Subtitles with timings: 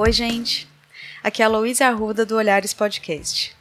[0.00, 0.68] Oi, gente!
[1.24, 3.52] Aqui é a Louise Arruda do Olhares Podcast.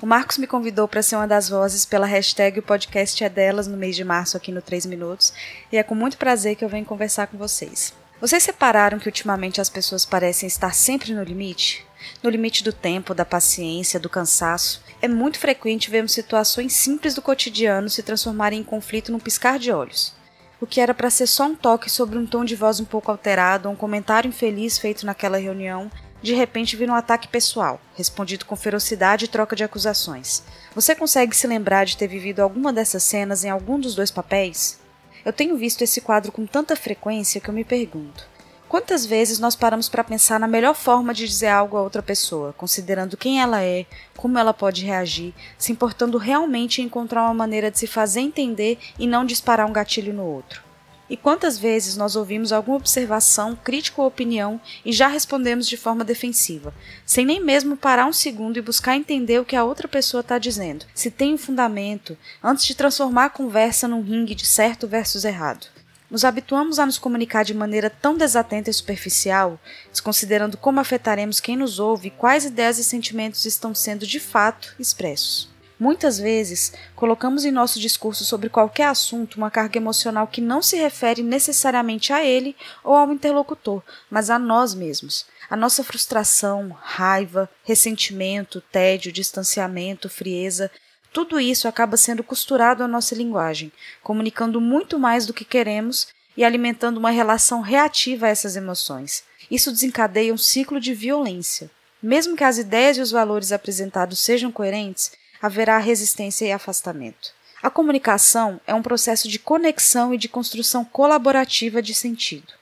[0.00, 3.66] O Marcos me convidou para ser uma das vozes pela hashtag O Podcast é Delas
[3.66, 5.34] no mês de março aqui no 3 Minutos
[5.70, 7.92] e é com muito prazer que eu venho conversar com vocês.
[8.18, 11.84] Vocês separaram que ultimamente as pessoas parecem estar sempre no limite?
[12.22, 14.82] No limite do tempo, da paciência, do cansaço?
[15.02, 19.70] É muito frequente vermos situações simples do cotidiano se transformarem em conflito num piscar de
[19.70, 20.14] olhos
[20.60, 23.10] o que era para ser só um toque sobre um tom de voz um pouco
[23.10, 25.90] alterado um comentário infeliz feito naquela reunião,
[26.22, 30.42] de repente vira um ataque pessoal, respondido com ferocidade e troca de acusações.
[30.74, 34.80] Você consegue se lembrar de ter vivido alguma dessas cenas em algum dos dois papéis?
[35.24, 38.26] Eu tenho visto esse quadro com tanta frequência que eu me pergunto:
[38.74, 42.52] Quantas vezes nós paramos para pensar na melhor forma de dizer algo a outra pessoa,
[42.54, 47.70] considerando quem ela é, como ela pode reagir, se importando realmente em encontrar uma maneira
[47.70, 50.60] de se fazer entender e não disparar um gatilho no outro?
[51.08, 56.02] E quantas vezes nós ouvimos alguma observação, crítica ou opinião e já respondemos de forma
[56.02, 56.74] defensiva,
[57.06, 60.36] sem nem mesmo parar um segundo e buscar entender o que a outra pessoa está
[60.36, 65.24] dizendo, se tem um fundamento, antes de transformar a conversa num ringue de certo versus
[65.24, 65.73] errado?
[66.14, 69.58] Nos habituamos a nos comunicar de maneira tão desatenta e superficial,
[69.90, 74.76] desconsiderando como afetaremos quem nos ouve e quais ideias e sentimentos estão sendo de fato
[74.78, 75.52] expressos.
[75.76, 80.76] Muitas vezes, colocamos em nosso discurso sobre qualquer assunto uma carga emocional que não se
[80.76, 85.26] refere necessariamente a ele ou ao interlocutor, mas a nós mesmos.
[85.50, 90.70] A nossa frustração, raiva, ressentimento, tédio, distanciamento, frieza
[91.14, 93.70] tudo isso acaba sendo costurado à nossa linguagem,
[94.02, 99.22] comunicando muito mais do que queremos e alimentando uma relação reativa a essas emoções.
[99.48, 101.70] Isso desencadeia um ciclo de violência.
[102.02, 107.32] Mesmo que as ideias e os valores apresentados sejam coerentes, haverá resistência e afastamento.
[107.62, 112.52] A comunicação é um processo de conexão e de construção colaborativa de sentido.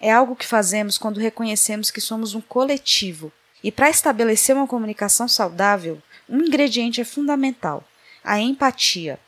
[0.00, 3.30] É algo que fazemos quando reconhecemos que somos um coletivo.
[3.62, 7.84] E para estabelecer uma comunicação saudável, um ingrediente é fundamental:
[8.28, 9.18] a empatia.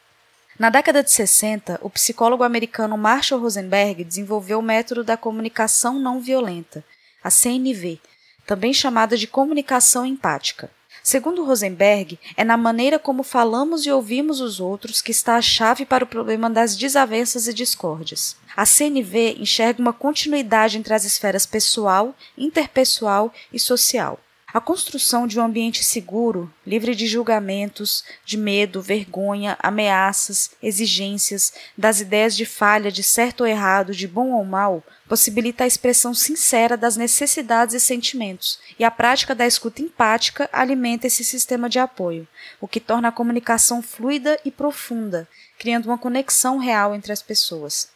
[0.59, 6.21] Na década de 60, o psicólogo americano Marshall Rosenberg desenvolveu o método da comunicação não
[6.21, 6.85] violenta,
[7.25, 7.99] a CNV,
[8.47, 10.71] também chamada de comunicação empática.
[11.03, 15.87] Segundo Rosenberg, é na maneira como falamos e ouvimos os outros que está a chave
[15.87, 18.37] para o problema das desavenças e discórdias.
[18.55, 24.21] A CNV enxerga uma continuidade entre as esferas pessoal, interpessoal e social.
[24.53, 32.01] A construção de um ambiente seguro, livre de julgamentos, de medo, vergonha, ameaças, exigências, das
[32.01, 36.77] ideias de falha, de certo ou errado, de bom ou mal, possibilita a expressão sincera
[36.77, 42.27] das necessidades e sentimentos, e a prática da escuta empática alimenta esse sistema de apoio,
[42.61, 45.29] o que torna a comunicação fluida e profunda,
[45.61, 47.89] criando uma conexão real entre as pessoas.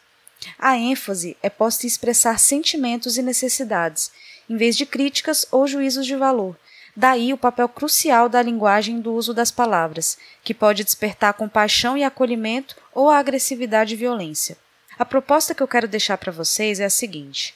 [0.59, 4.11] A ênfase é posta em expressar sentimentos e necessidades,
[4.49, 6.55] em vez de críticas ou juízos de valor.
[6.95, 12.03] Daí o papel crucial da linguagem do uso das palavras, que pode despertar compaixão e
[12.03, 14.57] acolhimento ou a agressividade e violência.
[14.97, 17.53] A proposta que eu quero deixar para vocês é a seguinte: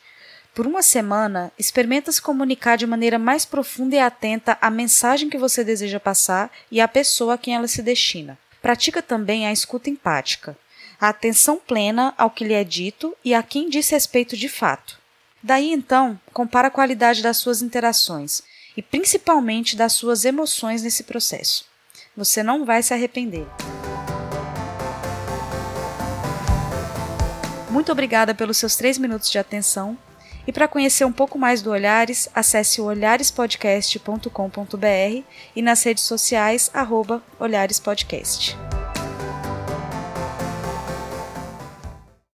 [0.54, 5.38] por uma semana, experimenta se comunicar de maneira mais profunda e atenta à mensagem que
[5.38, 8.38] você deseja passar e à pessoa a quem ela se destina.
[8.62, 10.58] Pratica também a escuta empática,
[11.00, 15.00] a atenção plena ao que lhe é dito e a quem diz respeito de fato.
[15.42, 18.42] Daí então, compara a qualidade das suas interações
[18.76, 21.66] e principalmente das suas emoções nesse processo.
[22.16, 23.48] Você não vai se arrepender.
[27.70, 29.96] Muito obrigada pelos seus três minutos de atenção.
[30.48, 35.24] E para conhecer um pouco mais do Olhares, acesse o olharespodcast.com.br
[35.56, 38.58] e nas redes sociais, arroba olharespodcast.